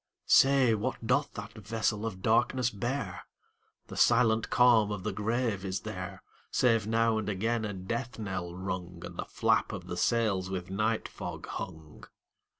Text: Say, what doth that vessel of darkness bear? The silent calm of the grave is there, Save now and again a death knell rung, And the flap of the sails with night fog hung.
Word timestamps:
Say, 0.25 0.73
what 0.73 1.05
doth 1.05 1.35
that 1.35 1.53
vessel 1.53 2.07
of 2.07 2.23
darkness 2.23 2.71
bear? 2.71 3.21
The 3.85 3.95
silent 3.95 4.49
calm 4.49 4.91
of 4.91 5.03
the 5.03 5.11
grave 5.13 5.63
is 5.63 5.81
there, 5.81 6.23
Save 6.49 6.87
now 6.87 7.19
and 7.19 7.29
again 7.29 7.63
a 7.65 7.73
death 7.73 8.17
knell 8.17 8.55
rung, 8.55 9.03
And 9.05 9.15
the 9.15 9.25
flap 9.25 9.71
of 9.71 9.85
the 9.85 9.97
sails 9.97 10.49
with 10.49 10.71
night 10.71 11.07
fog 11.07 11.45
hung. 11.45 12.05